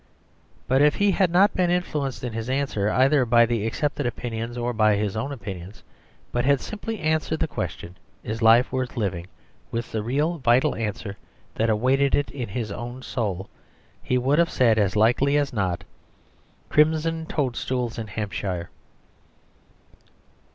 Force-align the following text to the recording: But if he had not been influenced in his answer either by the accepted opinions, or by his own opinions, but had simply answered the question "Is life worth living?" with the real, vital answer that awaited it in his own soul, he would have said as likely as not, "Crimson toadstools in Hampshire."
But 0.67 0.81
if 0.81 0.95
he 0.95 1.11
had 1.11 1.29
not 1.29 1.53
been 1.53 1.69
influenced 1.69 2.23
in 2.23 2.33
his 2.33 2.49
answer 2.49 2.89
either 2.89 3.23
by 3.23 3.45
the 3.45 3.67
accepted 3.67 4.07
opinions, 4.07 4.57
or 4.57 4.73
by 4.73 4.95
his 4.95 5.15
own 5.15 5.31
opinions, 5.31 5.83
but 6.31 6.43
had 6.43 6.59
simply 6.59 6.97
answered 6.99 7.39
the 7.39 7.47
question 7.47 7.95
"Is 8.23 8.41
life 8.41 8.71
worth 8.71 8.97
living?" 8.97 9.27
with 9.69 9.91
the 9.91 10.01
real, 10.01 10.39
vital 10.39 10.73
answer 10.73 11.17
that 11.53 11.69
awaited 11.69 12.15
it 12.15 12.31
in 12.31 12.49
his 12.49 12.71
own 12.71 13.03
soul, 13.03 13.47
he 14.01 14.17
would 14.17 14.39
have 14.39 14.49
said 14.49 14.79
as 14.79 14.95
likely 14.95 15.37
as 15.37 15.53
not, 15.53 15.83
"Crimson 16.69 17.27
toadstools 17.27 17.99
in 17.99 18.07
Hampshire." 18.07 18.71